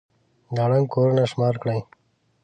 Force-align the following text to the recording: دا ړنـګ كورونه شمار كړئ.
دا 0.55 0.63
ړنـګ 0.69 0.87
كورونه 0.93 1.23
شمار 1.31 1.55
كړئ. 1.61 1.79